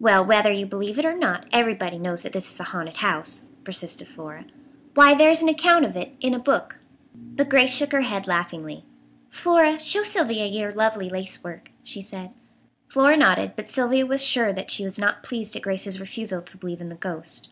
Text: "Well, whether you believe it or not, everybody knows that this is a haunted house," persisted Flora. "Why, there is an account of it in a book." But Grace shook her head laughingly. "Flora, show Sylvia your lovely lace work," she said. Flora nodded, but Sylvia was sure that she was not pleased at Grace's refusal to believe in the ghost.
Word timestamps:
"Well, 0.00 0.24
whether 0.24 0.50
you 0.50 0.66
believe 0.66 0.98
it 0.98 1.04
or 1.04 1.14
not, 1.16 1.46
everybody 1.52 1.96
knows 1.96 2.24
that 2.24 2.32
this 2.32 2.50
is 2.50 2.58
a 2.58 2.64
haunted 2.64 2.96
house," 2.96 3.46
persisted 3.62 4.08
Flora. 4.08 4.46
"Why, 4.94 5.14
there 5.14 5.30
is 5.30 5.40
an 5.40 5.48
account 5.48 5.84
of 5.84 5.94
it 5.96 6.16
in 6.18 6.34
a 6.34 6.38
book." 6.40 6.80
But 7.14 7.48
Grace 7.48 7.72
shook 7.72 7.92
her 7.92 8.00
head 8.00 8.26
laughingly. 8.26 8.84
"Flora, 9.30 9.78
show 9.78 10.02
Sylvia 10.02 10.46
your 10.46 10.72
lovely 10.72 11.08
lace 11.08 11.44
work," 11.44 11.70
she 11.84 12.02
said. 12.02 12.32
Flora 12.88 13.16
nodded, 13.16 13.52
but 13.54 13.68
Sylvia 13.68 14.04
was 14.04 14.20
sure 14.26 14.52
that 14.52 14.72
she 14.72 14.82
was 14.82 14.98
not 14.98 15.22
pleased 15.22 15.54
at 15.54 15.62
Grace's 15.62 16.00
refusal 16.00 16.42
to 16.42 16.56
believe 16.58 16.80
in 16.80 16.88
the 16.88 16.96
ghost. 16.96 17.50